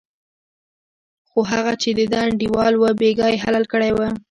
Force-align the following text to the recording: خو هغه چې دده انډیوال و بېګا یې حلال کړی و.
خو 1.29 1.39
هغه 1.51 1.73
چې 1.81 1.89
دده 1.99 2.19
انډیوال 2.27 2.73
و 2.77 2.83
بېګا 2.99 3.27
یې 3.33 3.41
حلال 3.43 3.65
کړی 3.73 3.91
و. 3.93 3.99